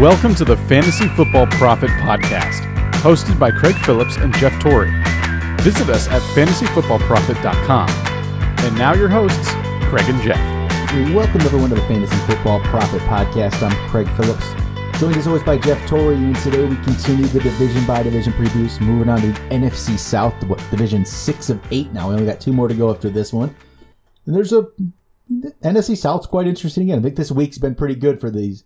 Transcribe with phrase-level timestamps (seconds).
[0.00, 2.62] Welcome to the Fantasy Football Prophet Podcast,
[3.02, 4.90] hosted by Craig Phillips and Jeff Torrey.
[5.60, 7.90] Visit us at fantasyfootballprophet.com.
[8.64, 9.50] And now your hosts,
[9.90, 10.38] Craig and Jeff.
[11.14, 13.62] Welcome everyone to the Fantasy Football Prophet Podcast.
[13.62, 17.86] I'm Craig Phillips, joined as always by Jeff Torrey, and today we continue the division
[17.86, 18.80] by division previews.
[18.80, 20.34] Moving on to NFC South,
[20.70, 22.08] division six of eight now.
[22.08, 23.54] We only got two more to go after this one,
[24.24, 24.66] and there's a
[25.62, 27.00] NFC South's quite interesting again.
[27.00, 28.64] I think this week's been pretty good for these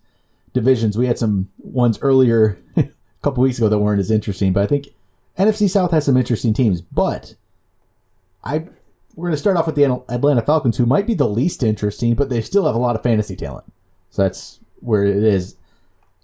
[0.55, 0.97] divisions.
[0.97, 2.87] We had some ones earlier a
[3.21, 4.87] couple weeks ago that weren't as interesting, but I think
[5.37, 6.81] NFC South has some interesting teams.
[6.81, 7.35] But
[8.43, 8.65] I
[9.15, 12.15] we're going to start off with the Atlanta Falcons, who might be the least interesting,
[12.15, 13.71] but they still have a lot of fantasy talent.
[14.09, 15.55] So that's where it is.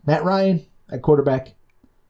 [0.06, 1.54] Matt Ryan at quarterback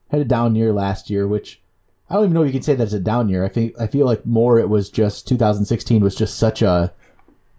[0.09, 1.61] had a down year last year, which
[2.09, 3.45] I don't even know if you can say that's a down year.
[3.45, 6.93] I think I feel like more it was just 2016 was just such a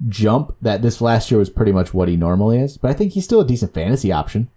[0.09, 2.77] jump that this last year was pretty much what he normally is.
[2.77, 4.51] But I think he's still a decent fantasy option.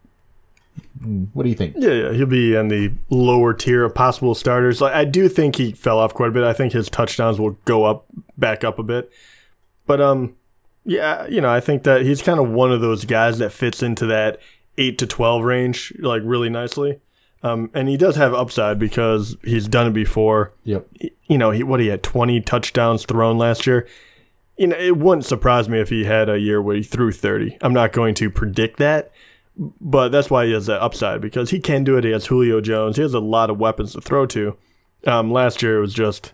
[1.33, 1.75] What do you think?
[1.77, 4.81] Yeah, yeah, he'll be in the lower tier of possible starters.
[4.81, 6.43] Like, I do think he fell off quite a bit.
[6.43, 8.05] I think his touchdowns will go up,
[8.37, 9.11] back up a bit.
[9.85, 10.35] But um,
[10.83, 13.83] yeah, you know, I think that he's kind of one of those guys that fits
[13.83, 14.39] into that
[14.77, 16.99] eight to twelve range like really nicely.
[17.43, 20.53] Um, and he does have upside because he's done it before.
[20.63, 20.87] Yep.
[21.27, 23.87] You know, he what he had twenty touchdowns thrown last year
[24.57, 27.57] you know, it wouldn't surprise me if he had a year where he threw 30.
[27.61, 29.11] I'm not going to predict that,
[29.57, 32.03] but that's why he has that upside because he can do it.
[32.03, 32.97] He has Julio Jones.
[32.97, 34.57] He has a lot of weapons to throw to.
[35.05, 36.33] Um, last year it was just,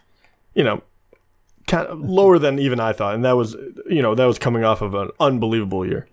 [0.56, 0.82] you know,
[1.68, 3.56] kind of lower than even I thought, and that was,
[3.90, 6.08] you know, that was coming off of an unbelievable year.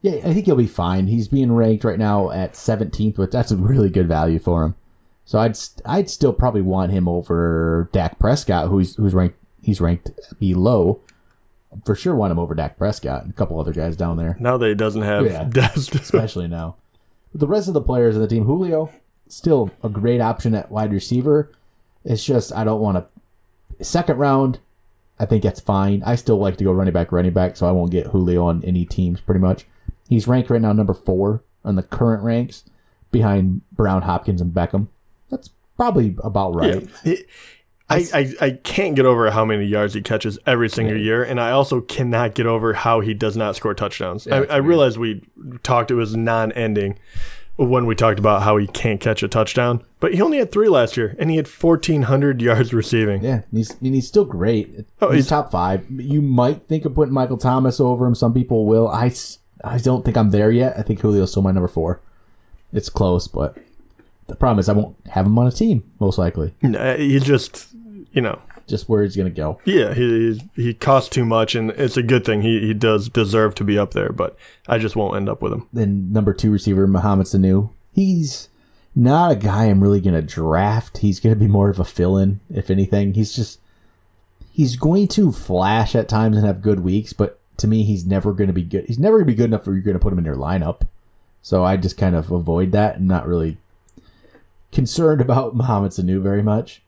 [0.00, 1.08] Yeah, I think he'll be fine.
[1.08, 4.74] He's being ranked right now at 17th, but that's a really good value for him.
[5.24, 10.10] So I'd I'd still probably want him over Dak Prescott, who's who's ranked he's ranked
[10.38, 11.00] below
[11.84, 14.36] for sure want him over Dak Prescott and a couple other guys down there.
[14.40, 15.44] Now that he doesn't have Yeah.
[15.50, 15.94] Dest.
[15.94, 16.76] especially now.
[17.32, 18.90] But The rest of the players in the team, Julio,
[19.28, 21.52] still a great option at wide receiver.
[22.04, 22.98] It's just I don't want
[23.78, 24.60] to second round.
[25.20, 26.02] I think that's fine.
[26.06, 28.64] I still like to go running back, running back, so I won't get Julio on
[28.64, 29.66] any teams pretty much.
[30.08, 32.64] He's ranked right now number four on the current ranks,
[33.10, 34.86] behind Brown, Hopkins, and Beckham.
[35.28, 36.88] That's probably about right.
[37.04, 37.16] Yeah.
[37.94, 41.02] He- I, I, I can't get over how many yards he catches every single Yeah.
[41.04, 44.26] year, and I also cannot get over how he does not score touchdowns.
[44.26, 45.22] Yeah, I, I realize we
[45.62, 46.98] talked it was non-ending
[47.56, 50.68] when we talked about how he can't catch a touchdown, but he only had three
[50.68, 53.24] last year, and he had fourteen hundred yards receiving.
[53.24, 54.84] Yeah, he's I mean, he's still great.
[55.00, 55.84] Oh, he's, he's- top five.
[55.90, 58.14] You might think of putting Michael Thomas over him.
[58.14, 58.86] Some people will.
[58.88, 59.12] I
[59.64, 60.78] I don't think I'm there yet.
[60.78, 62.00] I think Julio's still my number four.
[62.72, 63.56] It's close, but
[64.28, 66.54] the problem is I won't have him on a team most likely.
[66.62, 67.66] Nah, uh, He's just,
[68.18, 69.60] you know, Just where he's gonna go.
[69.64, 72.42] yeah, he he costs too much, and it's a good thing.
[72.42, 74.36] He he does deserve to be up there, but
[74.66, 75.68] I just won't end up with him.
[75.72, 77.70] Then number two receiver Mohamed Sanu.
[77.92, 78.48] He's
[78.96, 80.98] not a guy I'm really gonna draft.
[80.98, 83.14] He's gonna be more of a fill-in, if anything.
[83.14, 83.60] He's just
[84.50, 88.32] he's going to flash at times and have good weeks, but to me, he's never
[88.32, 88.84] going to be good.
[88.86, 90.34] He's never going to be good enough for you're going to put him in your
[90.34, 90.80] lineup.
[91.42, 93.56] So I just kind of avoid that and not really
[94.72, 96.82] concerned about Mohamed Sanu very much.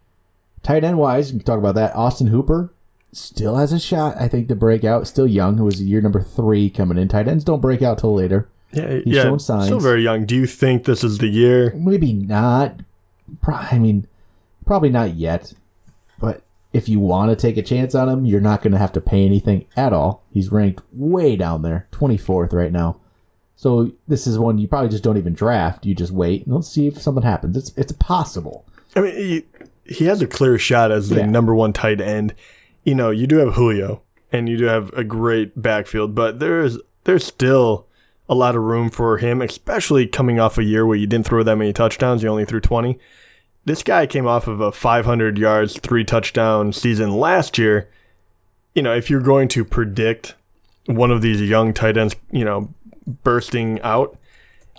[0.63, 1.95] Tight end wise, we can talk about that.
[1.95, 2.73] Austin Hooper
[3.13, 5.07] still has a shot, I think, to break out.
[5.07, 7.09] Still young, who was year number three coming in.
[7.09, 8.49] Tight ends don't break out till later.
[8.73, 10.27] Yeah, He's yeah, still very young.
[10.27, 11.73] Do you think this is the year?
[11.75, 12.81] Maybe not.
[13.43, 14.07] Pro- I mean,
[14.65, 15.55] probably not yet.
[16.21, 18.93] But if you want to take a chance on him, you're not going to have
[18.93, 20.23] to pay anything at all.
[20.33, 23.01] He's ranked way down there, 24th right now.
[23.57, 25.85] So this is one you probably just don't even draft.
[25.85, 27.57] You just wait and let's see if something happens.
[27.59, 28.65] It's it's possible.
[28.97, 29.43] I mean,
[29.91, 31.27] he, has a clear shot as the Yeah.
[31.27, 32.35] number one tight end.
[32.85, 34.03] You know, you do have Julio,
[34.33, 37.87] and you do have a great backfield, but there's there's still
[38.29, 41.43] a lot of room for him, especially coming off a year where you didn't throw
[41.43, 42.23] that many touchdowns.
[42.23, 42.99] You only threw 20.
[43.65, 47.89] This guy came off of a 500 yards, three touchdown season last year.
[48.75, 50.35] You know, if you're going to predict
[50.87, 52.73] one of these young tight ends, you know,
[53.25, 54.17] bursting out,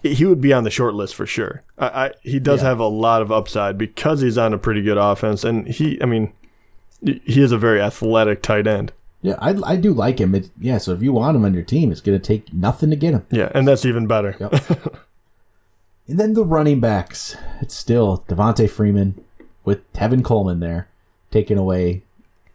[0.03, 1.63] he would be on the short list for sure.
[1.77, 2.69] I, I he does Yeah.
[2.69, 6.05] have a lot of upside because he's on a pretty good offense, and he, I
[6.05, 6.33] mean,
[7.03, 8.93] he is a very athletic tight end.
[9.23, 10.35] Yeah, I, I do like him.
[10.59, 12.95] Yeah, so if you want him on your team, it's going to take nothing to
[12.95, 13.25] get him.
[13.29, 14.35] Yeah, and that's even better.
[14.39, 14.53] Yep.
[16.07, 17.35] and then the running backs.
[17.61, 19.23] It's still Devonta Freeman
[19.63, 20.87] with Tevin Coleman there,
[21.29, 22.01] taking away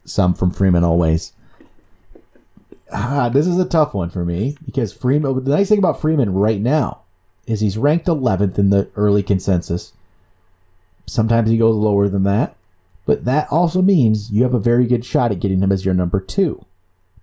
[0.03, 1.31] some from Freeman always.
[2.91, 5.43] Ah, this is a tough one for me because Freeman.
[5.43, 7.01] The nice thing about Freeman right now
[7.47, 9.93] is he's ranked 11th in the early consensus.
[11.07, 12.55] Sometimes he goes lower than that,
[13.05, 15.93] but that also means you have a very good shot at getting him as your
[15.93, 16.65] number two.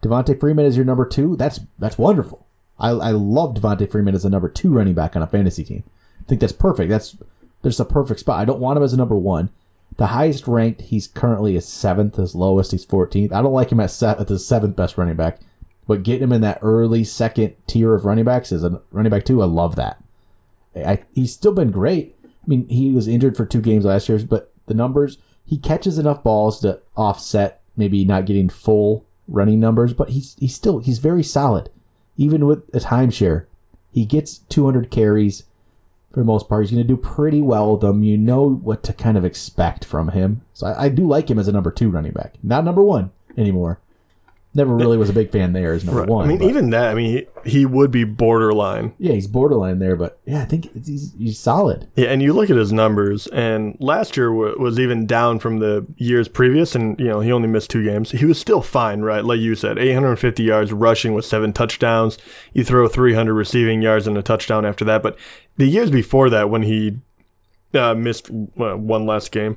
[0.03, 1.37] Devonta Freeman is your number two.
[1.37, 2.47] That's that's wonderful.
[2.79, 5.85] I, I love Devonta Freeman as a number two running back on a fantasy team
[6.21, 6.89] I think that's perfect.
[6.89, 7.17] That's
[7.63, 8.41] there's a perfect spot.
[8.41, 9.51] I don't want him as a number one.
[9.97, 12.17] The highest ranked, he's currently a seventh.
[12.17, 13.33] His lowest, he's 14th.
[13.33, 15.39] I don't like him at, se- at the seventh best running back,
[15.87, 19.25] but getting him in that early second tier of running backs as a running back
[19.25, 20.03] two, I love that.
[20.77, 22.17] I, he's still been great.
[22.25, 25.99] I mean, he was injured for two games last year, but the numbers he catches
[25.99, 30.99] enough balls to offset maybe not getting full running numbers, but he's he's still he's
[30.99, 31.71] very solid,
[32.17, 33.47] even with a timeshare.
[33.93, 35.45] He gets 200 carries
[36.13, 36.65] for the most part.
[36.65, 38.03] He's going to do pretty well with them.
[38.03, 40.43] You know what to kind of expect from him.
[40.53, 43.13] So I, I do like him as a number two running back, not number one
[43.37, 43.81] anymore.
[44.57, 46.09] Never really was a big fan there as number Right.
[46.09, 46.25] one.
[46.27, 46.91] I mean, but- even that.
[46.91, 48.93] I mean, he, he would be borderline.
[48.99, 51.89] yeah, he's borderline there, but yeah, I think it's- he's, he's solid.
[51.97, 55.59] Yeah, and you look at his numbers, and last year w- was even down from
[55.59, 58.13] the years previous, and you know he only missed two games.
[58.13, 59.25] He was still fine, right?
[59.25, 62.17] Like you said, 850 yards rushing with seven touchdowns.
[62.53, 65.03] You throw 300 receiving yards and a touchdown after that.
[65.03, 65.17] But
[65.57, 66.99] the years before that, when he
[67.75, 69.57] uh, missed uh, one last game,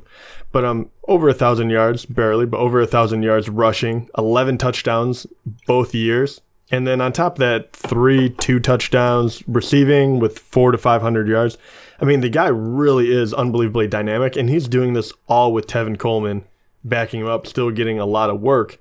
[0.52, 5.26] but um over a thousand yards, barely, but over a thousand yards rushing, 11 touchdowns
[5.66, 6.42] both years.
[6.70, 11.58] And then on top of that, three, two touchdowns receiving with four to 500 yards.
[12.02, 15.98] I mean, the guy really is unbelievably dynamic, and he's doing this all with Tevin
[15.98, 16.44] Coleman
[16.84, 18.80] backing him up, still getting a lot of work.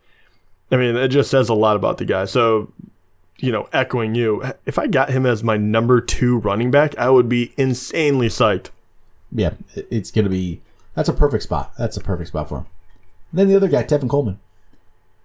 [0.70, 2.24] I mean, it just says a lot about the guy.
[2.24, 2.72] So,
[3.38, 7.08] you know, echoing you, if I got him as my number two running back, I
[7.08, 8.70] would be insanely psyched.
[9.36, 10.62] Yeah, it's going to be.
[10.94, 11.72] That's a perfect spot.
[11.78, 12.66] That's a perfect spot for him.
[13.32, 14.40] then the other guy, Tevin Coleman.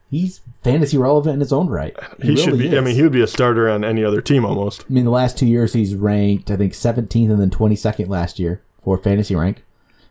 [0.10, 1.96] He's fantasy relevant in his own right.
[2.22, 2.78] He, should be.
[2.78, 4.84] I mean, he would be a starter on any other team almost.
[4.90, 8.38] I mean, the last two years he's ranked, I think, 17th and then 22nd last
[8.38, 9.64] year for fantasy rank.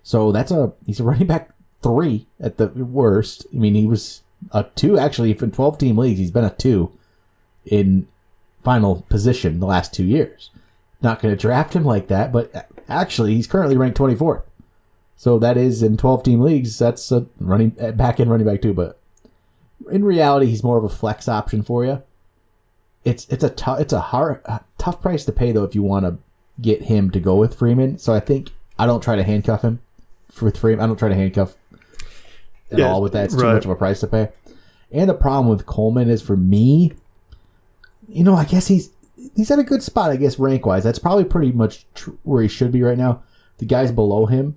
[0.02, 1.50] So that's a he's a running back
[1.82, 3.46] three at the worst.
[3.52, 4.22] I mean, he was
[4.52, 6.18] a two actually in 12 team leagues.
[6.18, 6.92] He's been a two
[7.66, 8.08] in
[8.62, 10.50] final position the last two years.
[11.02, 14.42] Not going to draft him like that, but actually he's currently ranked 24th.
[15.16, 16.78] So that is in 12 team leagues.
[16.78, 18.74] That's a running eh, back end running back too.
[18.74, 18.98] But
[19.90, 22.02] in reality, he's more of a flex option for you
[23.04, 25.82] it's it's a tough it's a hard a tough price to pay though if you
[25.82, 26.18] want to
[26.60, 27.98] get him to go with Freeman.
[27.98, 29.80] So I think I don't try to handcuff him
[30.30, 30.84] for with Freeman.
[30.84, 31.54] I don't try to handcuff
[32.70, 33.26] at Yeah, all with that.
[33.26, 33.54] It's too right.
[33.54, 34.28] much of a price to pay.
[34.92, 36.92] And the problem with Coleman is for me,
[38.08, 38.90] you know, I guess he's
[39.36, 40.10] he's at a good spot.
[40.10, 43.22] I guess rank wise, that's probably pretty much tr- where he should be right now.
[43.58, 44.56] The guys below him,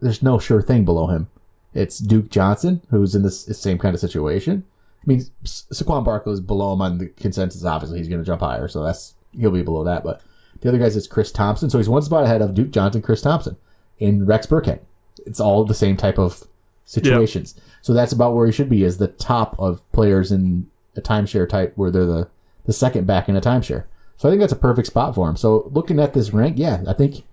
[0.00, 1.28] there's no sure thing below him.
[1.72, 4.64] It's Duke Johnson, who's in this same kind of situation.
[5.02, 7.64] I mean, Sa- Saquon Barkley is below him on the consensus.
[7.64, 10.02] Obviously, he's going to jump higher, so that's he'll be below that.
[10.02, 10.20] But
[10.60, 13.22] the other guys is Chris Thompson, so he's one spot ahead of Duke Johnson, Chris
[13.22, 13.56] Thompson,
[14.00, 14.80] and Rex Burkhead.
[15.24, 16.44] It's all the same type of
[16.84, 17.54] situations.
[17.82, 21.48] So that's about where he should be, as the top of players in a timeshare
[21.48, 22.28] type, where they're the
[22.66, 23.84] the second back in a timeshare.
[24.16, 25.36] So I think that's a perfect spot for him.
[25.36, 27.24] So looking at this rank, yeah, I think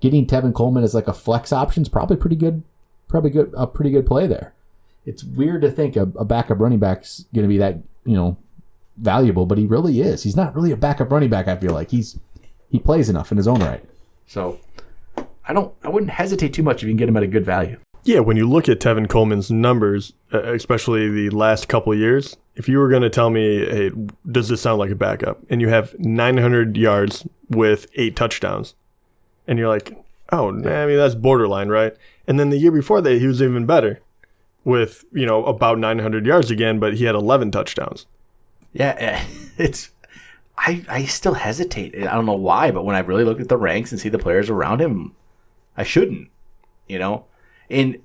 [0.00, 2.62] getting Tevin Coleman as like a flex option is probably pretty good,
[3.08, 4.52] probably good a pretty good play there.
[5.06, 8.36] It's weird to think a, a backup running back's going to be that you know
[8.96, 10.22] valuable, but he really is.
[10.22, 11.46] He's not really a backup running back.
[11.48, 12.18] I feel like he's
[12.70, 13.84] he plays enough in his own right.
[14.26, 14.58] So
[15.46, 17.44] I don't I wouldn't hesitate too much if you can get him at a good
[17.44, 17.78] value.
[18.04, 22.78] Yeah, when you look at Tevin Coleman's numbers, especially the last couple years, if you
[22.78, 23.90] were going to tell me, hey,
[24.30, 25.40] does this sound like a backup?
[25.48, 28.74] And you have 900 yards with eight touchdowns,
[29.46, 29.96] and you're like,
[30.30, 31.96] oh, nah, I mean, that's borderline, right?
[32.26, 34.00] And then the year before that, he was even better
[34.64, 38.06] with, you know, about 900 yards again, but he had 11 touchdowns.
[38.74, 39.24] Yeah, eh,
[39.58, 39.90] it's.
[40.56, 41.96] I I still hesitate.
[41.96, 44.20] I don't know why, but when I really look at the ranks and see the
[44.20, 45.14] players around him,
[45.76, 46.28] I shouldn't.
[46.86, 47.24] You know,
[47.70, 47.98] and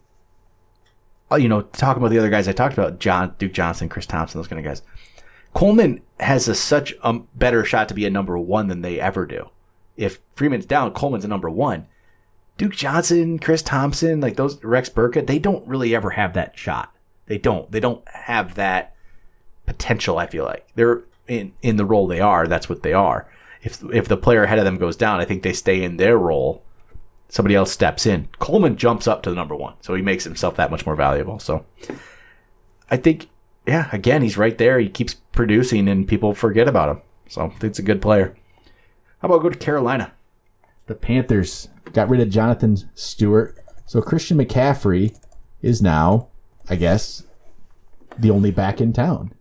[1.32, 4.06] uh, you know, talking about the other guys I talked about, John Duke Johnson, Chris
[4.06, 4.82] Thompson, those kind of guys.
[5.54, 9.25] Coleman has a such a better shot to be a number one than they ever
[9.25, 9.50] do.
[9.98, 11.88] If Freeman's down, Coleman's a number one.
[12.58, 16.94] Duke Johnson, Chris Thompson, like those Rex Burkhead, they don't really ever have that shot.
[17.25, 17.72] They don't.
[17.72, 18.96] They don't have that
[19.66, 20.18] potential.
[20.18, 22.48] I feel like they're in in the role they are.
[22.48, 23.30] That's what they are.
[23.62, 26.18] If if the player ahead of them goes down, I think they stay in their
[26.18, 26.63] role.
[27.29, 28.27] Somebody else steps in.
[28.39, 31.39] Coleman jumps up to the number one, so he makes himself that much more valuable.
[31.39, 31.65] So
[32.89, 33.29] I think,
[33.67, 34.79] yeah, again, he's right there.
[34.79, 37.01] He keeps producing, and people forget about him.
[37.27, 38.36] So it's a good player.
[39.21, 40.13] How about go to Carolina?
[40.88, 43.55] The Panthers got rid of Jonathan Stewart,
[43.86, 45.15] so Christian McCaffrey
[45.62, 46.29] is now,
[46.67, 47.24] I guess,
[48.17, 49.33] the only back in town.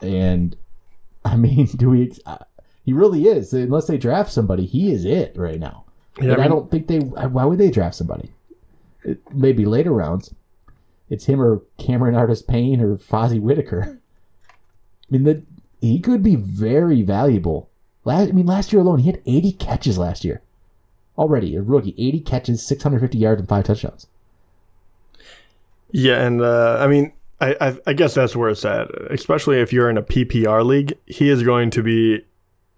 [0.00, 0.56] And
[1.24, 2.12] I mean, do we?
[2.26, 2.38] Uh,
[2.84, 3.52] he really is.
[3.52, 5.83] Unless they draft somebody, he is it right now.
[6.20, 6.98] Yeah, and I I, don't think they.
[6.98, 8.32] Why would they draft somebody?
[9.02, 10.34] It, maybe later rounds.
[11.10, 14.00] It's him or Cameron Artis Payne or Fozzy Whittaker.
[14.48, 15.42] I mean, that
[15.80, 17.68] he could be very valuable
[18.04, 20.42] Last, I mean, last year alone, he had 80 catches last year.
[21.16, 24.06] Already, a rookie, 80 catches, 650 yards, and five touchdowns.
[25.90, 28.88] Yeah, and uh, I mean, I, I I guess that's where it's at.
[29.12, 32.24] Especially if you're in a PPR league, he is going to be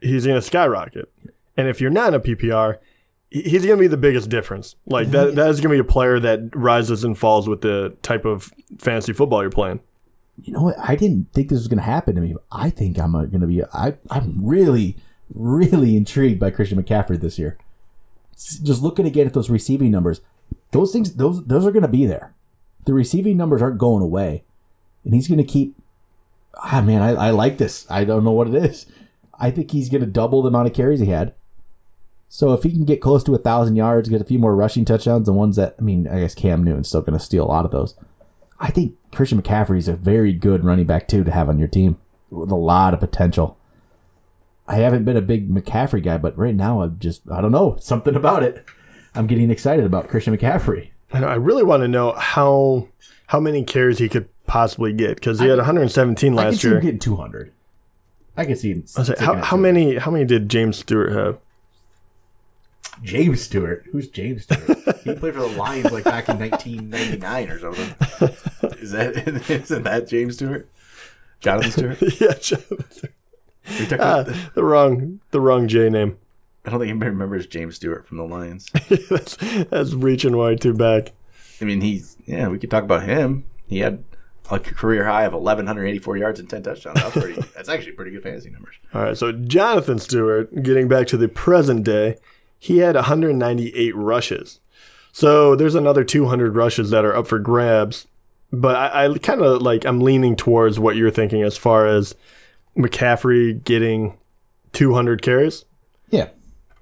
[0.02, 1.10] he's going to skyrocket.
[1.56, 2.76] And if you're not in a PPR,
[3.30, 4.76] he's going to be the biggest difference.
[4.86, 7.96] Like that that is going to be a player that rises and falls with the
[8.02, 9.80] type of fantasy football you're playing.
[10.42, 10.76] You know what?
[10.78, 12.34] I didn't think this was going to happen to me.
[12.52, 13.62] I think I'm going to be.
[13.64, 14.96] I I'm really,
[15.34, 17.58] really intrigued by Christian McCaffrey this year.
[18.34, 20.20] Just looking again at those receiving numbers,
[20.72, 22.34] those things, those those are going to be there.
[22.84, 24.44] The receiving numbers aren't going away,
[25.04, 25.74] and he's going to keep.
[26.62, 27.86] Ah man, I, I like this.
[27.90, 28.86] I don't know what it is.
[29.38, 31.34] I think he's going to double the amount of carries he had.
[32.28, 34.84] So if he can get close to a thousand yards, get a few more rushing
[34.84, 37.48] touchdowns, the ones that I mean, I guess Cam Newton's still going to steal a
[37.48, 37.94] lot of those.
[38.58, 41.68] I think Christian McCaffrey is a very good running back too to have on your
[41.68, 41.98] team
[42.30, 43.58] with a lot of potential.
[44.68, 47.76] I haven't been a big McCaffrey guy, but right now I'm just I don't know
[47.80, 48.64] something about it.
[49.14, 50.90] I'm getting excited about Christian McCaffrey.
[51.12, 52.88] I, know, I really want to know how
[53.28, 56.72] how many carries he could possibly get because he had 117 I can last him
[56.72, 56.80] year.
[56.80, 57.52] getting 200.
[58.36, 58.84] I can see him.
[58.96, 61.38] I was like, how, how many how many did James Stewart have?
[63.02, 63.86] James Stewart.
[63.92, 64.78] Who's James Stewart?
[65.04, 67.94] he played for the Lions like back in 1999 or something.
[68.80, 69.16] Is that
[69.50, 70.68] isn't that James Stewart?
[71.40, 71.98] Jonathan Stewart?
[72.20, 73.08] yeah, Jonathan.
[73.88, 76.16] Talked Ah, the wrong the wrong J name.
[76.64, 78.70] I don't think anybody remembers James Stewart from the Lions.
[79.08, 79.36] that's,
[79.70, 81.12] that's reaching way too back.
[81.60, 82.48] I mean, he's yeah.
[82.48, 83.44] We could talk about him.
[83.68, 84.02] He had
[84.50, 87.00] like a career high of 1,184 yards and 10 touchdowns.
[87.00, 87.40] That's pretty.
[87.54, 88.76] that's actually pretty good fantasy numbers.
[88.94, 92.16] All right, so Jonathan Stewart, getting back to the present day,
[92.58, 94.60] he had 198 rushes.
[95.12, 98.06] So there's another 200 rushes that are up for grabs.
[98.52, 102.14] But I, I kind of like I'm leaning towards what you're thinking as far as
[102.76, 104.16] McCaffrey getting
[104.72, 105.64] 200 carries.
[106.10, 106.28] Yeah,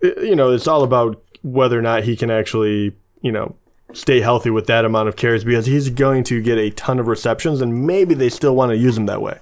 [0.03, 3.57] You know, it's all about whether or not he can actually, you know,
[3.93, 7.07] stay healthy with that amount of carries because he's going to get a ton of
[7.07, 9.39] receptions and maybe they still want to use him that way.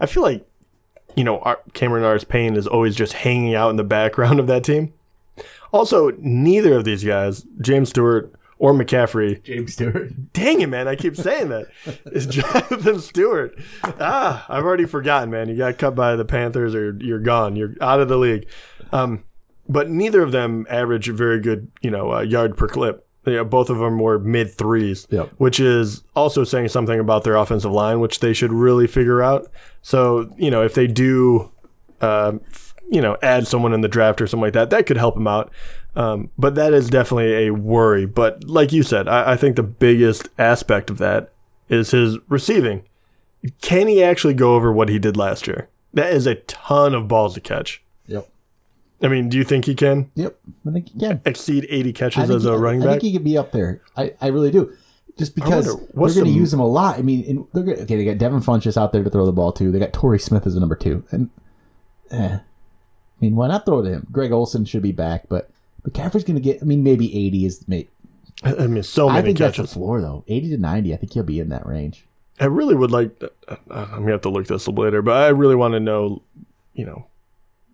[0.00, 0.46] I feel like,
[1.14, 4.64] you know, Cameron Artis Payne is always just hanging out in the background of that
[4.64, 4.92] team.
[5.72, 10.12] Also, neither of these guys, James Stewart or McCaffrey, James Stewart.
[10.32, 11.66] dang it, man, I keep saying that,
[12.06, 13.58] is Jonathan Stewart.
[13.82, 15.48] Ah, I've already forgotten, man.
[15.48, 17.56] You got cut by the Panthers or you're gone.
[17.56, 18.46] You're out of the league.
[18.92, 19.24] Um,
[19.68, 23.06] but neither of them average a very good, you know, uh, yard per clip.
[23.24, 25.30] Yeah, both of them were mid threes, Yep.
[25.38, 29.48] which is also saying something about their offensive line, which they should really figure out.
[29.80, 31.50] So, you know, if they do,
[32.00, 32.32] uh,
[32.92, 35.26] you know, add someone in the draft or something like that, that could help him
[35.26, 35.50] out.
[35.96, 38.04] Um, but that is definitely a worry.
[38.06, 41.32] But like you said, I, I think the biggest aspect of that
[41.70, 42.84] is his receiving.
[43.62, 45.68] Can he actually go over what he did last year?
[45.94, 47.82] That is a ton of balls to catch.
[48.06, 48.28] yep,
[49.02, 50.38] I mean, do you think he can yep.
[50.66, 51.20] I think he can.
[51.24, 52.92] exceed 80 catches as he- a running I back?
[52.92, 53.80] think he could be up there.
[53.96, 54.72] I, I really do.
[55.18, 56.98] Just because wonder, they're going to use him a lot.
[56.98, 57.96] I mean, they're gonna, okay.
[57.96, 59.70] They got Devin Funchess out there to throw the ball to.
[59.70, 61.28] They got Torrey Smith as a number two, and
[62.10, 62.40] eh, I
[63.22, 64.06] mean, why not throw it to him?
[64.12, 65.50] Greg Olsen should be back, but
[65.88, 66.60] McCaffrey's going to get.
[66.60, 67.66] I mean, maybe eighty is.
[67.66, 67.88] Maybe,
[68.42, 69.70] I mean, so I many think that's catches.
[69.70, 70.24] the floor though.
[70.28, 70.92] Eighty to ninety.
[70.92, 72.04] I think he'll be in that range.
[72.40, 73.10] I really would like.
[73.70, 76.22] I'm gonna have to look this up later, but I really want to know,
[76.74, 77.06] you know,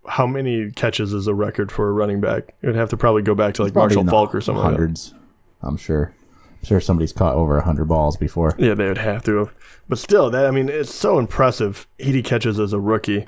[0.06, 2.54] how many catches is a record for a running back?
[2.60, 4.62] It would have to probably go back to like Marshall Faulk or something.
[4.62, 4.72] Like.
[4.72, 5.14] Hundreds.
[5.62, 6.12] I'm sure.
[6.60, 8.54] I'm sure somebody's caught over hundred balls before.
[8.58, 9.54] Yeah, they would have to have.
[9.88, 11.86] But still, that I mean, it's so impressive.
[12.00, 13.26] 80 catches as a rookie.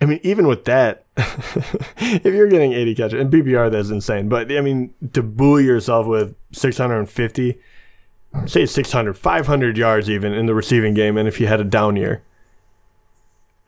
[0.00, 4.28] I mean, even with that, if you're getting 80 catches and PPR, that's insane.
[4.28, 7.58] But I mean, to buoy yourself with 650,
[8.46, 11.96] say 600, 500 yards even in the receiving game, and if you had a down
[11.96, 12.22] year.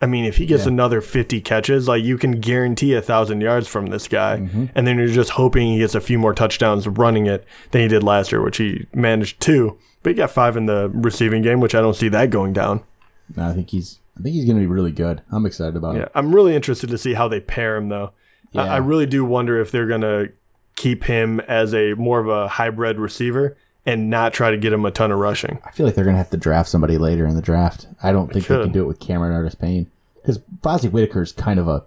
[0.00, 0.68] I mean, if he gets Yeah.
[0.72, 4.66] another 50 catches, like you can guarantee a thousand yards from this guy, Mm-hmm.
[4.74, 7.88] and then you're just hoping he gets a few more touchdowns running it than he
[7.88, 11.60] did last year, which he managed two, But he got five in the receiving game,
[11.60, 12.82] which I don't see that going down.
[13.36, 13.98] No, I think he's.
[14.18, 15.22] I think he's going to be really good.
[15.30, 16.12] I'm excited about Yeah, it.
[16.14, 18.12] I'm really interested to see how they pair him, though.
[18.54, 18.74] I, Yeah.
[18.74, 20.28] I really do wonder if they're gonna
[20.76, 24.84] keep him as a more of a hybrid receiver and not try to get him
[24.84, 25.58] a ton of rushing.
[25.64, 27.86] I feel like they're going to have to draft somebody later in the draft.
[28.02, 31.58] I don't think they can do it with Cameron Artis Payne because Fozzy is kind
[31.58, 31.84] of a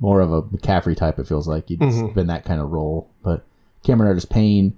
[0.00, 1.18] more of a McCaffrey type.
[1.18, 2.14] It feels like he's Mm-hmm.
[2.14, 3.44] been that kind of role, but
[3.84, 4.76] Cameron Artis Payne,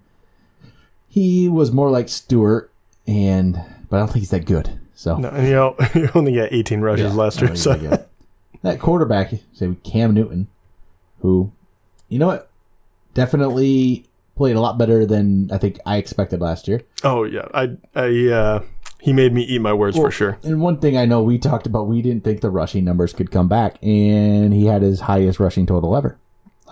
[1.09, 2.71] he was more like Stewart,
[3.07, 3.55] and
[3.89, 4.79] but I don't think he's that good.
[4.95, 7.57] So No, and you know, he only got 18 rushes Yeah, last year.
[7.57, 8.09] So that
[8.63, 10.49] that quarterback, say Cam Newton,
[11.21, 11.53] who,
[12.09, 12.51] you know what,
[13.13, 14.05] definitely
[14.37, 16.83] played a lot better than I think I expected last year.
[17.03, 18.63] Oh yeah, I, I uh,
[19.01, 20.39] he made me eat my words Well, for sure.
[20.43, 23.31] And one thing I know we talked about, we didn't think the rushing numbers could
[23.31, 26.17] come back, and he had his highest rushing total ever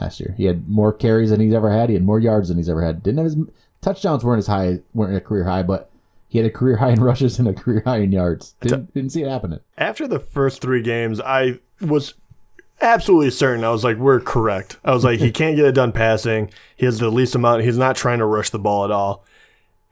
[0.01, 0.35] last year.
[0.39, 1.91] He had more carries than he's ever had.
[1.91, 3.03] He had more yards than he's ever had.
[3.03, 3.37] Didn't have his
[3.83, 5.91] touchdowns weren't as high, weren't a career high, but
[6.33, 8.55] he had a career high in rushes and a career high in yards.
[8.63, 9.61] Didn't, didn't see it happening.
[9.77, 12.15] After the first three games, I was
[12.81, 13.65] absolutely certain.
[13.65, 14.79] I was like, we're correct.
[14.83, 16.51] I was like, he can't get it done passing.
[16.75, 17.65] He has the least amount.
[17.65, 19.27] He's not trying to rush the ball at all.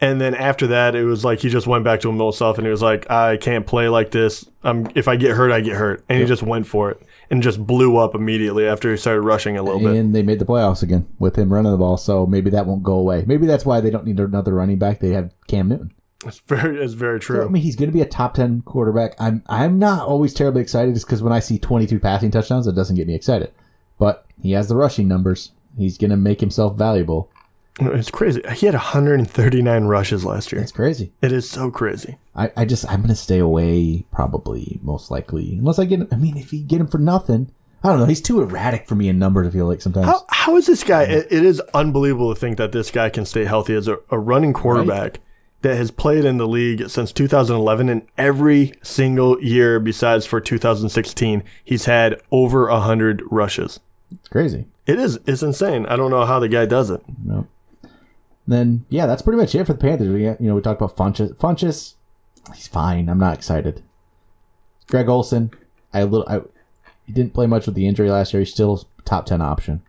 [0.01, 2.71] And then after that, it was like he just went back to himself and he
[2.71, 4.49] was like, I can't play like this.
[4.65, 6.07] Um, if I get hurt, I get hurt.
[6.09, 9.59] And he just went for it and just blew up immediately after he started rushing
[9.59, 9.95] a little bit.
[9.95, 12.83] And they made the playoffs again with him running the ball, so maybe that won't
[12.83, 13.25] go away.
[13.27, 15.01] Maybe that's why they don't need another running back.
[15.01, 15.93] They have Cam Newton.
[16.27, 19.15] It's very, it's very So, I mean, he's going to be a top ten quarterback.
[19.19, 22.75] I'm I'm not always terribly excited just because when I see 22 passing touchdowns, it
[22.75, 23.53] doesn't get me excited.
[23.99, 25.53] But he has the rushing numbers.
[25.79, 27.31] He's going to make himself valuable.
[27.79, 28.43] It's crazy.
[28.55, 30.61] He had 139 rushes last year.
[30.61, 31.12] It's crazy.
[31.23, 32.19] It is so crazy.
[32.35, 36.00] I, I just I'm going to stay away probably most likely unless I get.
[36.12, 37.50] I mean, if you get him for nothing,
[37.83, 38.05] I don't know.
[38.05, 39.47] He's too erratic for me in numbers.
[39.47, 40.07] I feel like sometimes.
[40.07, 41.05] How, how is this guy?
[41.05, 44.19] It, it is unbelievable to think that this guy can stay healthy as a, a
[44.19, 45.21] running quarterback
[45.62, 51.43] that has played in the league since 2011, and every single year besides for 2016,
[51.62, 53.81] he's had over 100 rushes.
[54.11, 54.67] It's crazy.
[54.87, 55.87] It is it's insane.
[55.87, 57.02] I don't know how the guy does it.
[57.25, 57.47] No.
[58.47, 60.09] Then yeah, that's pretty much it for the Panthers.
[60.09, 61.37] We you know we talked about Funchess.
[61.37, 61.95] Funchess,
[62.55, 63.09] he's fine.
[63.09, 63.85] I'm not excited.
[64.88, 65.52] Greg Olsen,
[65.93, 66.40] I a little I
[67.07, 68.40] he didn't play much with the injury last year.
[68.40, 69.83] He's still top ten option.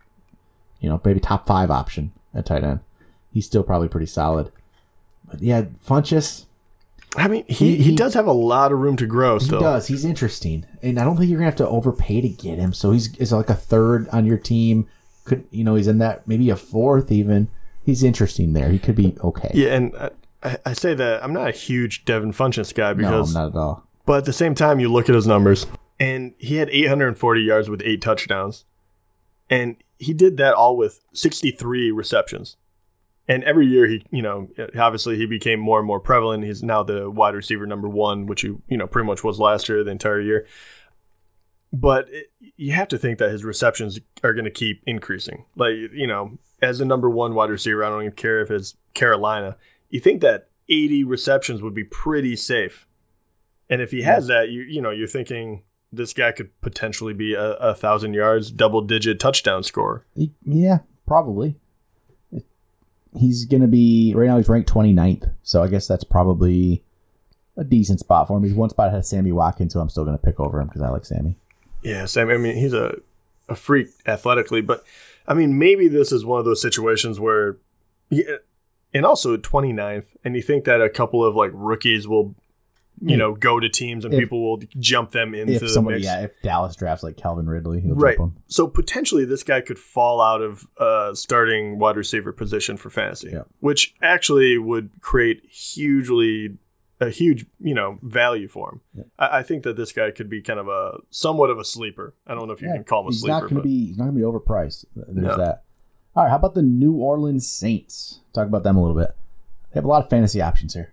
[0.80, 2.80] You know, maybe top five option at tight end.
[3.32, 4.52] He's still probably pretty solid.
[5.32, 6.46] But yeah, Funchess,
[7.16, 9.44] I mean, he, He- he, he- does have a lot of room to grow he
[9.46, 9.60] still.
[9.60, 9.88] does.
[9.88, 12.72] He's interesting, and I don't think you're gonna have to overpay to get him.
[12.72, 14.86] So he's is like a third on your team.
[15.24, 17.48] Could you know he's in that maybe a fourth even.
[17.84, 18.68] He's interesting there.
[18.70, 19.50] He could be okay.
[19.54, 19.96] Yeah, and
[20.42, 23.56] I, I- say that I'm not a huge Devin Funchess guy no, because not at
[23.56, 23.86] all.
[24.06, 25.66] But at the same time, you look at his numbers,
[26.00, 28.64] and he had 840 yards with eight touchdowns,
[29.48, 32.56] and he did that all with 63 receptions.
[33.32, 34.46] And every year, he, you know,
[34.78, 36.44] obviously he became more and more prevalent.
[36.44, 39.70] He's now the wide receiver number one, which he, you know, pretty much was last
[39.70, 40.46] year, the entire year.
[41.72, 42.26] But it,
[42.58, 45.46] you have to think that his receptions are going to keep increasing.
[45.56, 48.76] Like, you know, as the number one wide receiver, I don't even care if it's
[48.92, 49.56] Carolina.
[49.88, 52.86] You think that 80 receptions would be pretty safe.
[53.70, 57.32] And if he has that, you you know, you're thinking this guy could potentially be
[57.32, 60.04] a, a thousand yards, double digit touchdown score.
[60.44, 61.56] Yeah, probably.
[63.14, 65.32] He's going to be, right now he's ranked 29th.
[65.42, 66.82] So I guess that's probably
[67.56, 68.44] a decent spot for him.
[68.44, 70.68] He's one spot ahead of Sammy Watkins, who I'm still going to pick over him
[70.68, 71.36] because I like Sammy.
[71.82, 72.34] Yeah, Sammy.
[72.34, 72.96] I mean, he's a
[73.48, 74.84] a freak athletically, but
[75.26, 77.58] I mean, maybe this is one of those situations where,
[78.10, 78.36] yeah,
[78.92, 82.34] and also 29th, and you think that a couple of like rookies will,
[83.00, 86.04] you know, go to teams and If- people will jump them into If the mix.
[86.04, 88.16] yeah, if Dallas drafts like Calvin Ridley, he'll Right.
[88.16, 88.42] jump him.
[88.46, 93.30] So potentially this guy could fall out of uh, starting wide receiver position for fantasy,
[93.32, 93.42] Yeah.
[93.60, 96.58] which actually would create hugely
[97.00, 98.80] a huge you know value for him.
[98.94, 99.02] Yeah.
[99.18, 102.14] I, I think that this guy could be kind of a somewhat of a sleeper.
[102.28, 103.32] I don't know if you can call him a he's sleeper.
[103.32, 103.86] not going to but be.
[103.86, 104.84] He's not going to be overpriced.
[104.94, 105.36] There's No.
[105.36, 105.64] that.
[106.14, 108.20] All right, how about the New Orleans Saints?
[108.32, 109.10] Talk about them a little bit.
[109.72, 110.91] They have a lot of fantasy options here.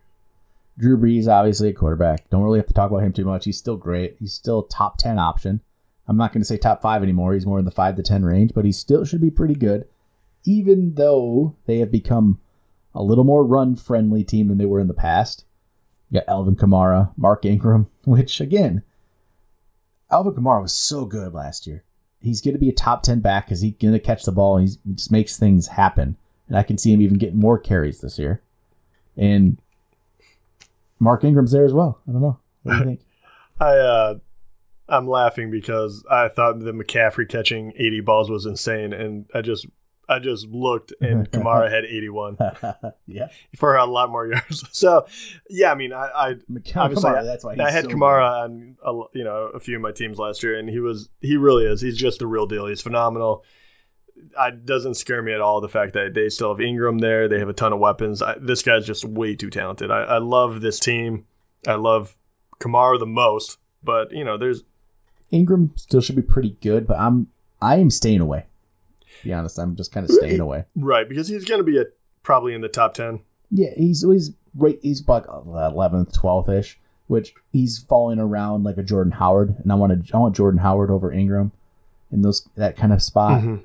[0.80, 2.30] Drew Brees, obviously a quarterback.
[2.30, 3.46] Don't really have to talk about him too much.
[3.46, 4.16] He's still great.
[4.20, 5.62] He's still top ten option.
[6.08, 7.34] I'm not going to say top five anymore.
[7.34, 9.88] He's more in the five to ten range, but he still should be pretty good.
[10.46, 12.40] Even though they have become
[12.94, 15.46] a little more run friendly team than they were in the past.
[16.10, 18.84] You got Alvin Kamara, Mark Ingram, which again,
[20.12, 21.84] Alvin Kamara was so good last year.
[22.22, 24.58] He's going to be a top 10 back because he's going to catch the ball
[24.58, 26.18] he just makes things happen.
[26.48, 28.42] And I can see him even getting more carries this year.
[29.16, 29.62] And
[31.00, 32.02] Mark Ingram's there as well.
[32.08, 32.40] I don't know.
[32.64, 33.02] What do you think?
[33.60, 34.16] I uh,
[34.88, 39.68] I'm laughing because I thought the McCaffrey catching 80 balls was insane, and I just
[40.10, 42.38] I just looked and Kamara had 81
[43.08, 43.28] yeah.
[43.56, 44.66] for a lot more yards.
[44.72, 45.06] So
[45.50, 46.36] yeah, I mean I, I
[46.76, 49.82] Obviously, Kamara, that's why I had so Kamara on a, you know a few of
[49.82, 51.82] my teams last year, and he was he really is.
[51.82, 52.66] He's just the real deal.
[52.66, 53.46] He's phenomenal.
[54.40, 57.28] It doesn't scare me at all the fact that they still have Ingram there.
[57.28, 58.22] They have a ton of weapons.
[58.22, 59.92] I, this guy's just way too talented.
[59.92, 61.26] I, I love this team.
[61.68, 62.16] I love
[62.60, 64.64] Kamara the most, but you know there's.
[65.32, 67.28] Ingram still should be pretty good, but I'm
[67.62, 68.46] I am staying away.
[69.20, 70.66] To be honest, I'm just kind of staying away.
[70.76, 71.86] right because he's going to be a
[72.24, 73.20] probably in the top ten.
[73.52, 74.80] Yeah, he's he's right.
[74.82, 79.76] He's like eleventh, twelfth ish, which he's falling around like a Jordan Howard, and I
[79.76, 81.52] want to I want Jordan Howard over Ingram
[82.12, 83.42] in those that kind of spot.
[83.44, 83.62] Mhm.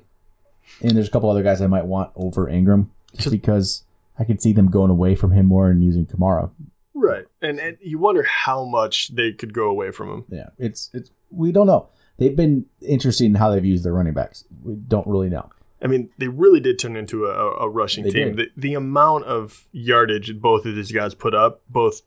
[0.81, 3.83] And there's a couple other guys I might want over Ingram just because
[4.19, 6.51] I could see them going away from him more and using Kamara.
[6.93, 7.25] Right.
[7.41, 10.25] And, and you wonder how much they could go away from him.
[10.29, 11.89] Yeah, it's it's we don't know.
[12.17, 14.45] They've been interesting in how they've used their running backs.
[14.63, 15.49] We don't really know.
[15.81, 18.35] I mean, they really did turn into a, a rushing They team.
[18.37, 22.01] The, the amount of yardage both of these guys put up, both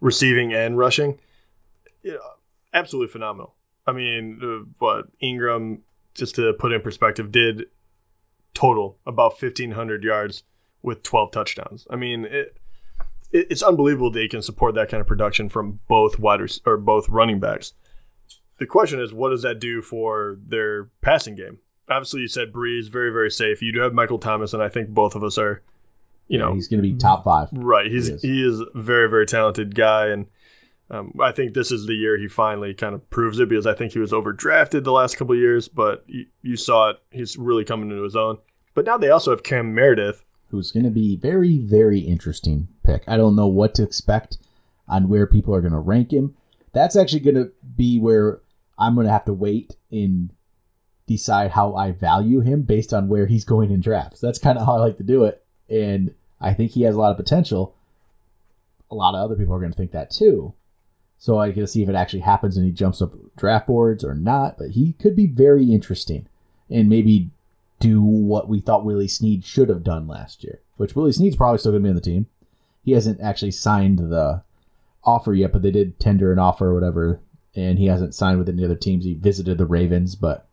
[0.00, 1.18] receiving and rushing,
[2.02, 2.20] you know,
[2.72, 3.56] absolutely phenomenal.
[3.86, 5.82] I mean, uh, what Ingram,
[6.14, 7.66] just to put in perspective, did
[8.54, 10.42] total about 1,500 yards
[10.82, 11.86] with 12 touchdowns.
[11.90, 12.56] I mean, it,
[13.32, 17.08] it, it's unbelievable they can support that kind of production from both wide or both
[17.08, 17.74] running backs.
[18.58, 21.58] The question is, what does that do for their passing game?
[21.88, 23.62] Obviously, you said Brees, very, very safe.
[23.62, 25.62] You do have Michael Thomas, and I think both of us are,
[26.28, 27.48] you know, he's going to be top five.
[27.52, 27.90] Right.
[27.90, 28.22] He's He is.
[28.22, 30.26] he is a very very talented guy, and
[30.90, 33.74] um, I think this is the year he finally kind of proves it because I
[33.74, 36.96] think he was overdrafted the last couple years, but you, you saw it.
[37.10, 38.38] He's really coming into his own.
[38.74, 40.22] But now they also have Cam Meredith.
[40.50, 43.04] who's going to be very, very interesting pick.
[43.06, 44.38] I don't know what to expect
[44.88, 46.34] on where people are going to rank him.
[46.72, 48.40] That's actually going to be where
[48.78, 50.32] I'm going to have to wait and
[51.06, 54.20] decide how I value him based on where he's going in drafts.
[54.20, 55.44] That's kind of how I like to do it.
[55.68, 57.76] And I think he has a lot of potential.
[58.90, 60.54] A lot of other people are going to think that too.
[61.20, 64.14] So I can see if it actually happens and he jumps up draft boards or
[64.14, 64.56] not.
[64.56, 66.26] But he could be very interesting
[66.70, 67.28] and maybe
[67.78, 71.58] do what we thought Willie Snead should have done last year, which Willie Snead's probably
[71.58, 72.26] still going to be on the team.
[72.82, 74.42] He hasn't actually signed the
[75.04, 77.20] offer yet, but they did tender an offer or whatever,
[77.54, 79.04] and he hasn't signed with any other teams.
[79.04, 80.46] He visited the Ravens, but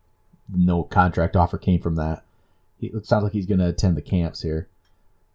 [0.54, 2.24] no contract offer came from that.
[2.78, 4.68] He, it sounds like he's going to attend the camps here,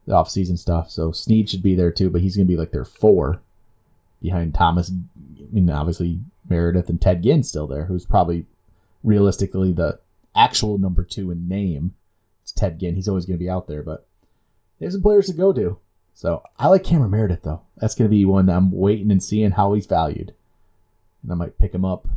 [0.07, 0.91] the off-season stuff.
[0.91, 3.41] So Snead should be there too, but he's going to be like their four
[4.23, 4.91] behind Thomas.
[4.91, 8.47] I mean, obviously Meredith and Ted Ginn still there, who's probably
[9.03, 9.99] realistically the
[10.35, 11.95] actual number two in name.
[12.43, 12.95] It's Ted Ginn.
[12.95, 14.07] He's always going to be out there, but
[14.79, 15.79] there's some players to go to.
[16.15, 17.63] So I like Cameron Meredith though.
[17.77, 20.35] That's going to be one that I'm waiting and seeing how he's valued,
[21.23, 22.09] and I might pick him up.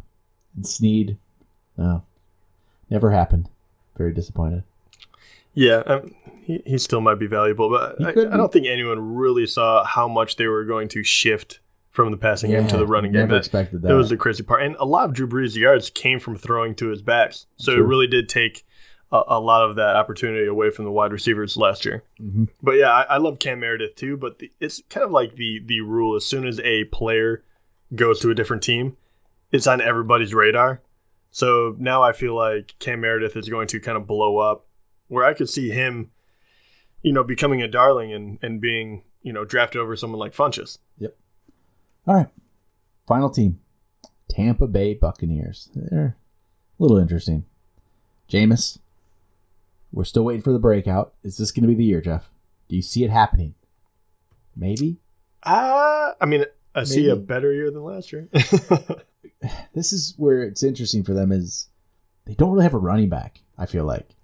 [0.55, 1.17] And Snead,
[1.77, 2.03] no,
[2.89, 3.49] never happened.
[3.97, 4.63] Very disappointed.
[5.53, 9.47] Yeah, um, he, he still might be valuable, but I, I don't think anyone really
[9.47, 11.59] saw how much they were going to shift
[11.95, 13.21] from the passing game to the running game.
[13.21, 13.87] Never That- expected that.
[13.87, 14.61] That was the crazy part.
[14.63, 17.47] And a lot of Drew Brees' yards came from throwing to his backs.
[17.55, 17.83] So True.
[17.83, 18.65] it really did take
[19.11, 22.03] a, a lot of that opportunity away from the wide receivers last year.
[22.21, 22.49] Mhm.
[22.61, 24.17] But yeah, I, I love Cam Meredith too.
[24.17, 27.43] But the, it's kind of like the, the rule as soon as a player
[27.95, 28.97] goes to a different team,
[29.51, 30.81] it's on everybody's radar.
[31.31, 34.65] So now I feel like Cam Meredith is going to kind of blow up
[35.07, 36.11] where I could see him,
[37.03, 40.77] you know, becoming a darling and, and being, you know, drafted over someone like Funchess.
[42.07, 42.27] All right.
[43.07, 43.59] Final team.
[44.29, 45.69] Tampa Bay Buccaneers.
[45.73, 46.17] They're
[46.79, 47.45] a little interesting.
[48.29, 48.79] Jameis.
[49.91, 51.13] We're still waiting for the breakout.
[51.23, 52.29] Is this going to be the year, Jeff?
[52.67, 53.53] Do you see it happening?
[54.55, 54.97] Maybe.
[55.43, 58.27] Uh, I mean, I see a better year than last year.
[59.73, 61.67] This is where it's interesting for them is
[62.25, 64.15] they don't really have a running back, I feel like.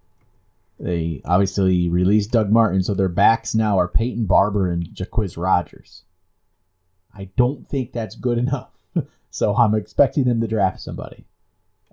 [0.80, 6.04] They obviously released Doug Martin, so their backs now are Peyton Barber and Jacquizz Rodgers.
[7.15, 8.69] I don't think that's good enough.
[9.30, 11.26] so I'm expecting them to draft somebody.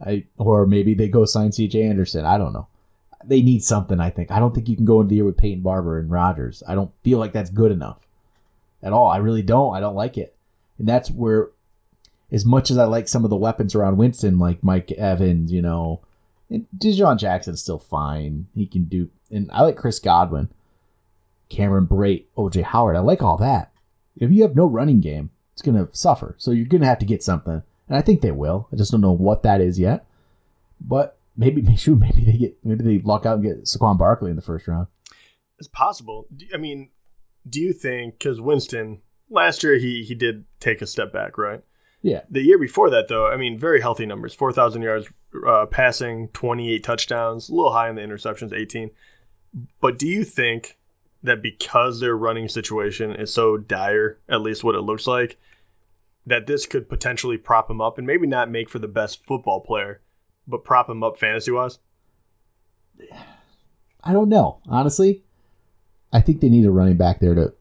[0.04, 2.24] I or maybe they go sign CJ Anderson.
[2.24, 2.68] I don't know.
[3.24, 4.30] They need something, I think.
[4.30, 6.62] I don't think you can go into the year with Peyton Barber and Rodgers.
[6.68, 8.06] I don't feel like that's good enough.
[8.80, 9.08] At all.
[9.08, 9.74] I really don't.
[9.74, 10.36] I don't like it.
[10.78, 11.50] And that's where
[12.30, 15.62] as much as I like some of the weapons around Winston, like Mike Evans, you
[15.62, 16.02] know,
[16.50, 18.46] and DeSean Jackson's still fine.
[18.54, 20.48] He can do, and I like Chris Godwin,
[21.48, 22.96] Cameron Brate, OJ Howard.
[22.96, 23.67] I like all that.
[24.20, 26.34] If you have no running game, it's going to suffer.
[26.38, 28.68] So you're going to have to get something, and I think they will.
[28.72, 30.06] I just don't know what that is yet.
[30.80, 34.36] But maybe, maybe, maybe they get, maybe they luck out and get Saquon Barkley in
[34.36, 34.88] the first round.
[35.58, 36.26] It's possible.
[36.54, 36.90] I mean,
[37.48, 41.62] do you think because Winston last year he he did take a step back, right?
[42.00, 45.08] Yeah, The year before that, though, I mean, very healthy numbers: four thousand yards
[45.46, 48.90] uh, passing, twenty-eight touchdowns, a little high in the interceptions, eighteen.
[49.80, 50.78] But do you think
[51.22, 55.38] that because their running situation is so dire, at least what it looks like,
[56.26, 59.60] that this could potentially prop him up and maybe not make for the best football
[59.60, 60.00] player,
[60.46, 61.78] but prop him up fantasy-wise?
[64.04, 64.60] I don't know.
[64.68, 65.22] Honestly,
[66.12, 67.54] I think they need a running back there to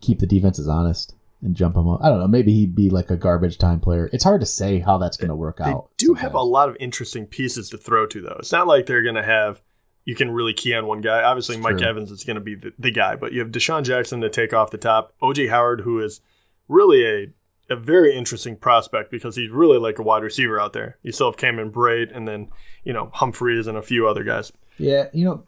[0.00, 2.00] keep the defenses honest and jump him up.
[2.02, 2.28] I don't know.
[2.28, 4.08] Maybe he'd be like a garbage time player.
[4.12, 5.90] It's hard to say how that's going to work They out.
[5.98, 8.36] do have a lot of interesting pieces to throw to, though.
[8.38, 9.60] It's not like they're going to have
[10.06, 11.22] you can really key on one guy.
[11.22, 11.88] Obviously, It's Mike true.
[11.88, 14.54] Evans is going to be the, the guy, but you have DeSean Jackson to take
[14.54, 15.12] off the top.
[15.20, 16.22] OJ Howard, who is
[16.68, 17.26] really a
[17.68, 20.98] a very interesting prospect because he's really like a wide receiver out there.
[21.02, 22.48] You still have Cameron Brate and then
[22.84, 24.52] you know Humphries and a few other guys.
[24.78, 25.42] Yeah, you know,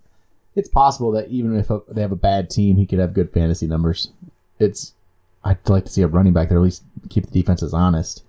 [0.57, 3.31] it's possible that even if a, they have a bad team, he could have good
[3.33, 4.11] fantasy numbers.
[4.59, 4.95] It's
[5.45, 8.25] I'd like to see a running back there at least keep the defenses honest.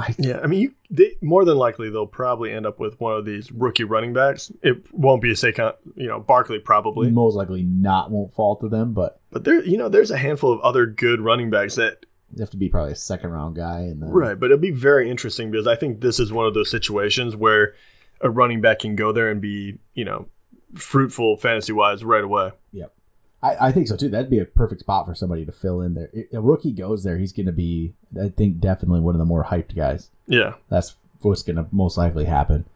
[0.00, 3.16] I, Yeah, I mean, you, they, more than likely they'll probably end up with one
[3.16, 4.50] of these rookie running backs.
[4.62, 8.68] It won't be a Saquon, you know, Barkley probably, most likely not won't fall to
[8.68, 12.06] them, but but there, you know, there's a handful of other good running backs that
[12.34, 13.80] you have to be probably a second round guy.
[13.80, 16.54] And then, Right, but it'll be very interesting because I think this is one of
[16.54, 17.74] those situations where
[18.20, 20.28] a running back can go there and be, you know,
[20.74, 22.52] fruitful fantasy wise right away.
[22.72, 22.92] Yep.
[23.42, 24.08] I, I think so too.
[24.08, 26.10] That'd be a perfect spot for somebody to fill in there.
[26.12, 29.24] If a rookie goes there, he's going to be, I think, definitely one of the
[29.24, 30.10] more hyped guys.
[30.26, 30.54] Yeah.
[30.68, 32.66] That's what's going to most likely happen.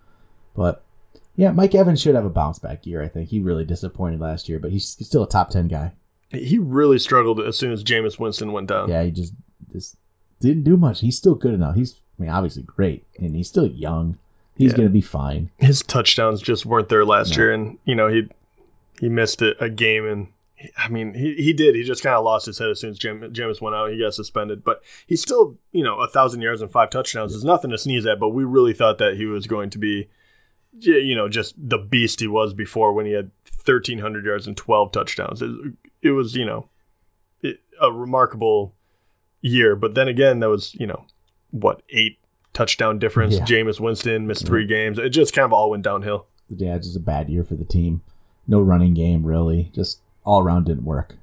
[0.56, 0.82] But
[1.36, 3.02] yeah, Mike Evans should have a bounce back year.
[3.02, 5.92] I think he really disappointed last year, but he's still a top ten guy.
[6.30, 8.88] He really struggled as soon as Jameis Winston went down.
[8.88, 9.34] Yeah, he just
[9.72, 9.96] just
[10.40, 11.00] didn't do much.
[11.00, 11.74] He's still good enough.
[11.76, 14.18] He's, I mean, obviously great, and he's still young.
[14.56, 14.76] He's Yeah.
[14.78, 15.50] going to be fine.
[15.58, 17.36] His touchdowns just weren't there last No.
[17.42, 18.28] year and, you know, he
[19.00, 20.28] he missed a, a game and
[20.76, 21.74] I mean, he, he did.
[21.74, 23.90] He just kind of lost his head as soon as Jam- Jameis went out.
[23.90, 27.44] He got suspended, but he's still, you know, a thousand yards and five touchdowns is
[27.44, 28.20] nothing to sneeze at.
[28.20, 30.08] But we really thought that he was going to be,
[30.78, 34.56] you know, just the beast he was before when he had thirteen hundred yards and
[34.56, 35.42] twelve touchdowns.
[35.42, 35.50] It,
[36.02, 36.68] it was, you know,
[37.42, 38.74] it, a remarkable
[39.40, 39.76] year.
[39.76, 41.06] But then again, that was, you know,
[41.50, 42.18] what eight
[42.52, 43.34] touchdown difference.
[43.34, 43.44] Yeah.
[43.44, 44.98] Jameis Winston missed three games.
[44.98, 46.26] It just kind of all went downhill.
[46.48, 48.02] Yeah, just a bad year for the team.
[48.46, 49.70] No running game, really.
[49.74, 51.16] Just all around didn't work.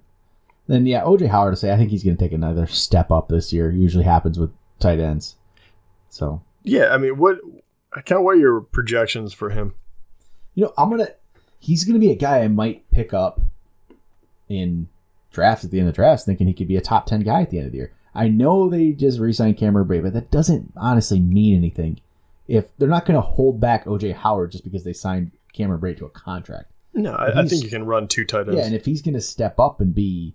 [0.68, 3.28] Then, yeah, OJ Howard to say, I think he's going to take another step up
[3.28, 3.72] this year.
[3.72, 5.36] Usually happens with tight ends.
[6.10, 7.40] So, Yeah, I mean, what?
[7.94, 9.74] I Kind of what are your projections for him?
[10.54, 11.14] you know, I'm going to,
[11.60, 13.42] he's going to be a guy I might pick up
[14.50, 14.88] in
[15.32, 17.50] drafts at the end of drafts, thinking he could be a top 10 guy at
[17.50, 17.94] the end of the year.
[18.14, 22.02] I know they just re signed Cameron Brate, but that doesn't honestly mean anything.
[22.48, 25.98] If they're not going to hold back OJ Howard just because they signed Cameron Brate
[25.98, 26.72] to a contract.
[26.94, 28.56] No, I, I think you can run two tight ends.
[28.56, 30.34] Yeah, and if he's going to step up and be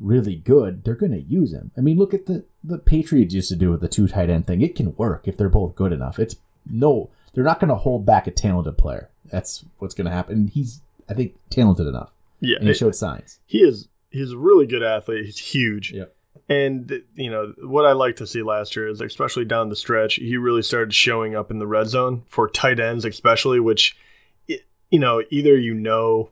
[0.00, 1.70] really good, they're going to use him.
[1.76, 4.46] I mean, look at the the Patriots used to do with the two tight end
[4.46, 4.60] thing.
[4.62, 6.18] It can work if they're both good enough.
[6.18, 6.36] It's
[6.70, 9.10] no, they're not going to hold back a talented player.
[9.26, 10.34] That's what's going to happen.
[10.36, 13.38] And he's, I think, talented enough, yeah, and he it- showed signs.
[13.46, 13.88] he is.
[14.10, 15.24] He's a really good athlete.
[15.26, 15.92] He's huge.
[15.92, 16.06] Yeah.
[16.48, 20.16] And you know what I like to see last year is, especially down the stretch,
[20.16, 23.60] he really started showing up in the red zone for tight ends, especially.
[23.60, 23.96] Which,
[24.90, 26.30] you know, either you know,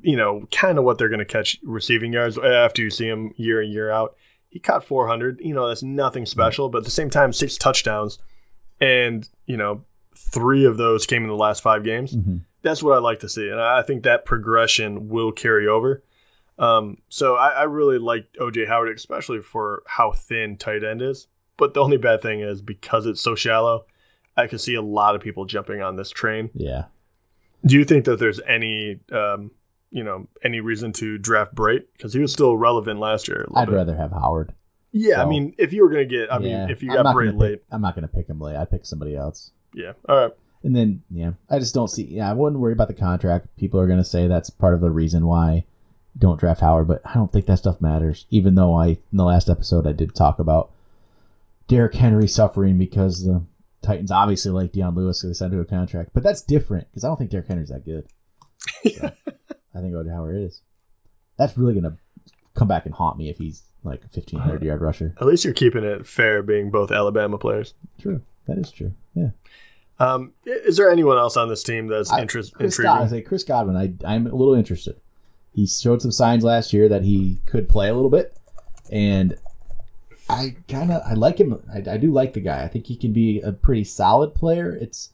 [0.00, 3.32] you know, kind of what they're going to catch receiving yards after you see him
[3.36, 4.16] year in year out.
[4.48, 5.40] He caught 400.
[5.42, 8.18] You know, that's nothing special, but at the same time, six touchdowns,
[8.80, 9.84] and you know,
[10.16, 12.40] three of those came in the last five games Mhm.
[12.62, 16.02] that's what I like to see, and I I think that progression will carry over.
[16.58, 21.28] Um, so I, I really like OJ Howard, especially for how thin tight end is.
[21.58, 23.84] But the only bad thing is because it's so shallow,
[24.38, 26.48] I can see a lot of people jumping on this train.
[26.54, 26.84] Yeah,
[27.66, 29.50] Do you think that there's any, um,
[29.90, 33.46] you know, any reason to draft Brate because he was still relevant last year?
[33.54, 33.74] I'd bit.
[33.74, 34.52] rather have Howard.
[34.92, 37.38] Yeah, I mean, if you were gonna get, I mean, if you got Brate gonna
[37.38, 38.56] late, pick, I'm not going to pick him late.
[38.56, 39.50] I'd pick somebody else.
[39.74, 40.32] yeah, all right.
[40.62, 42.04] And then, yeah, I just don't see.
[42.04, 43.56] Yeah, I wouldn't worry about the contract.
[43.56, 45.64] People are going to say that's part of the reason why
[46.18, 48.26] don't draft Howard, but I don't think that stuff matters.
[48.30, 50.70] Even though I, in the last episode, I did talk about
[51.68, 53.42] Derrick Henry suffering because the
[53.86, 56.10] Titans obviously like Dion Lewis, so they signed him to a contract.
[56.12, 58.06] But that's different because I don't think Derrick Henry's that good.
[58.84, 59.10] So,
[59.74, 60.60] I think OJ Howard is.
[61.38, 61.96] That's really going to
[62.54, 65.14] come back and haunt me if he's like a 1,500 yard rusher.
[65.20, 67.74] At least you're keeping it fair, being both Alabama players.
[68.00, 68.22] True.
[68.46, 68.92] That is true.
[69.14, 69.30] Yeah.
[69.98, 72.96] Um, is there anyone else on this team that's I- interest Chris intriguing?
[72.96, 73.76] God, I say Chris Godwin.
[73.76, 75.00] I I'm a little interested.
[75.52, 78.36] He showed some signs last year that he could play a little bit,
[78.92, 79.38] and
[80.28, 81.62] I kind of I like him.
[81.72, 82.64] I, I do like the guy.
[82.64, 84.74] I think he can be a pretty solid player.
[84.74, 85.10] It's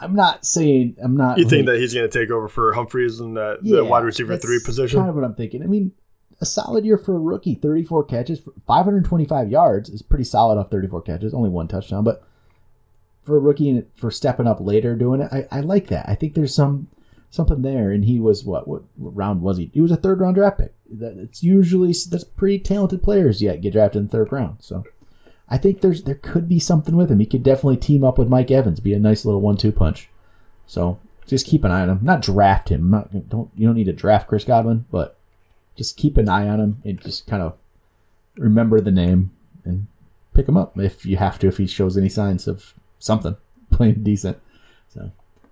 [0.00, 1.38] I'm not saying I'm not.
[1.38, 4.04] You think that he's going to take over for Humphries in that Yeah, the wide
[4.04, 4.98] receiver three position?
[4.98, 5.62] Kind of what I'm thinking.
[5.62, 5.92] I mean,
[6.40, 7.54] a solid year for a rookie.
[7.54, 11.34] 34 catches, 525 yards is pretty solid off 34 catches.
[11.34, 12.22] Only one touchdown, but
[13.22, 16.08] for a rookie and for stepping up later doing it, I, I like that.
[16.08, 16.88] I think there's some
[17.32, 17.90] something there.
[17.90, 19.70] And he was what what round was he?
[19.74, 20.74] He was a third round draft pick.
[20.88, 24.58] That it's usually that's pretty talented players yet get drafted in the third round.
[24.60, 24.84] So.
[25.48, 27.18] I think there's there could be something with him.
[27.18, 30.08] He could definitely team up with Mike Evans, be a nice little one-two punch.
[30.66, 31.98] So just keep an eye on him.
[32.00, 32.90] Not draft him.
[32.90, 35.18] Not don't you don't need to draft Chris Godwin, but
[35.76, 37.54] just keep an eye on him and just kind of
[38.36, 39.30] remember the name
[39.64, 39.88] and
[40.32, 41.48] pick him up if you have to.
[41.48, 43.36] If he shows any signs of something
[43.70, 44.38] playing decent.
[44.88, 45.10] So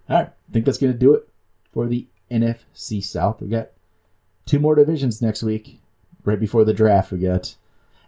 [0.09, 1.29] all right, I think that's gonna do it
[1.73, 3.41] for the NFC South.
[3.41, 3.71] We got
[4.47, 5.81] two more divisions next week.
[6.25, 7.57] Right before the draft, we got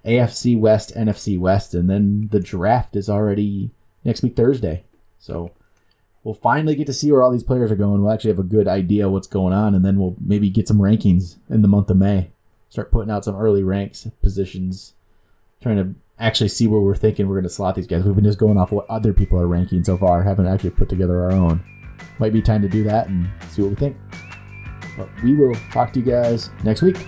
[0.05, 3.71] AFC West, NFC West, and then the draft is already
[4.05, 4.85] next week Thursday.
[5.19, 5.53] So
[6.25, 8.03] we'll finally get to see where all these players are going.
[8.03, 10.79] We'll actually have a good idea what's going on, and then we'll maybe get some
[10.79, 12.31] rankings in the month of May.
[12.69, 14.95] start putting out some early ranks positions,
[15.61, 18.05] trying to actually see where we're thinking we're going to slot these guys.
[18.05, 20.89] We've been just going off what other people are ranking so far, haven't actually put
[20.89, 21.65] together our own.
[22.19, 23.97] Might be time to do that and see what we think.
[24.97, 27.07] But we will talk to you guys next week.